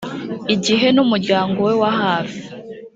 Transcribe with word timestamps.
igihe 0.55 0.87
n 0.95 0.97
umuryango 1.05 1.57
we 1.67 1.73
wa 1.81 1.91
hafi 2.01 2.41